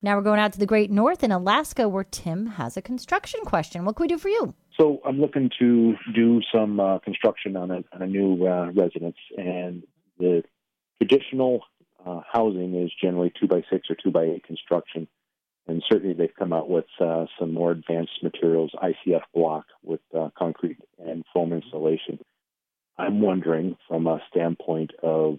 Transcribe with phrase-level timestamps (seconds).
[0.00, 3.40] Now we're going out to the great north in Alaska where Tim has a construction
[3.40, 3.84] question.
[3.84, 4.54] What can we do for you?
[4.78, 9.16] So I'm looking to do some uh, construction on a, on a new uh, residence,
[9.36, 9.82] and
[10.18, 10.44] the
[11.02, 11.64] traditional
[12.06, 15.08] uh, housing is generally two by six or two by eight construction,
[15.66, 20.28] and certainly they've come out with uh, some more advanced materials, ICF block with uh,
[20.38, 22.20] concrete and foam insulation.
[22.96, 25.38] I'm wondering, from a standpoint of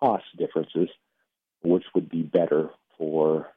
[0.00, 0.88] cost differences,
[1.62, 2.70] which would be better
[3.00, 3.50] for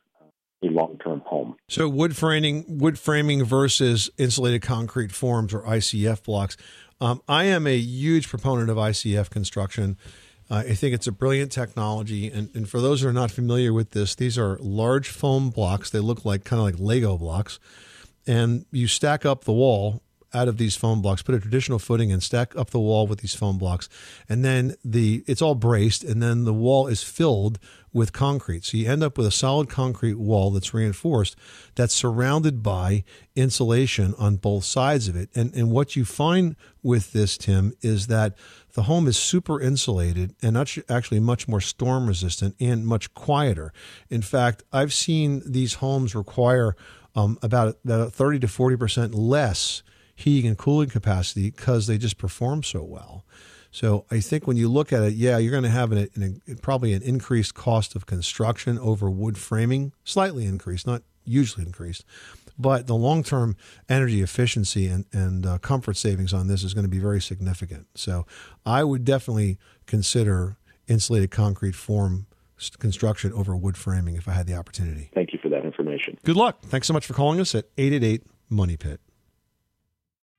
[0.63, 1.55] a long-term home.
[1.67, 6.55] So wood framing, wood framing versus insulated concrete forms or ICF blocks.
[7.01, 9.98] Um, I am a huge proponent of ICF construction.
[10.49, 13.73] Uh, I think it's a brilliant technology, and, and for those who are not familiar
[13.73, 15.89] with this, these are large foam blocks.
[15.89, 17.59] They look like kind of like Lego blocks,
[18.25, 20.01] and you stack up the wall
[20.33, 23.19] out of these foam blocks, put a traditional footing and stack up the wall with
[23.19, 23.89] these foam blocks.
[24.27, 27.59] And then the it's all braced and then the wall is filled
[27.91, 28.65] with concrete.
[28.65, 31.35] So you end up with a solid concrete wall that's reinforced
[31.75, 33.03] that's surrounded by
[33.35, 35.29] insulation on both sides of it.
[35.35, 38.35] And and what you find with this Tim is that
[38.73, 43.71] the home is super insulated and actually much more storm resistant and much quieter.
[44.09, 46.75] In fact, I've seen these homes require
[47.15, 49.84] um, about, about 30 to 40% less
[50.15, 53.23] heating and cooling capacity because they just perform so well.
[53.71, 56.41] So I think when you look at it, yeah, you're going to have an, an,
[56.61, 62.05] probably an increased cost of construction over wood framing, slightly increased, not hugely increased.
[62.57, 63.57] But the long term
[63.89, 67.88] energy efficiency and, and uh, comfort savings on this is going to be very significant.
[67.95, 68.28] So
[68.63, 69.57] I would definitely
[69.88, 70.57] consider
[70.88, 72.28] insulated concrete form
[72.78, 75.09] construction over wood framing if I had the opportunity.
[75.16, 76.19] Thank you for that information.
[76.23, 76.61] Good luck.
[76.61, 79.01] Thanks so much for calling us at 888 Money Pit.